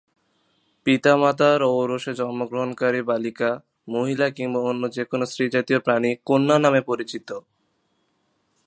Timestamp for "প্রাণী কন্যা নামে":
5.79-6.81